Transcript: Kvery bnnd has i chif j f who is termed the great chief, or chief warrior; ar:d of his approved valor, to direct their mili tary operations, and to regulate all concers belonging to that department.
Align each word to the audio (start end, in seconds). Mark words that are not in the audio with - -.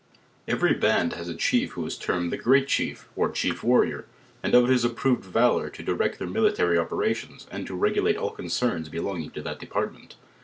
Kvery 0.49 0.79
bnnd 0.81 1.13
has 1.13 1.29
i 1.29 1.33
chif 1.33 1.51
j 1.59 1.63
f 1.65 1.69
who 1.73 1.85
is 1.85 1.95
termed 1.95 2.31
the 2.33 2.37
great 2.37 2.67
chief, 2.67 3.07
or 3.15 3.29
chief 3.29 3.63
warrior; 3.63 4.07
ar:d 4.43 4.57
of 4.57 4.67
his 4.67 4.83
approved 4.83 5.23
valor, 5.25 5.69
to 5.69 5.83
direct 5.83 6.17
their 6.17 6.27
mili 6.27 6.55
tary 6.55 6.75
operations, 6.79 7.45
and 7.51 7.67
to 7.67 7.75
regulate 7.75 8.17
all 8.17 8.35
concers 8.35 8.89
belonging 8.89 9.29
to 9.29 9.43
that 9.43 9.59
department. 9.59 10.15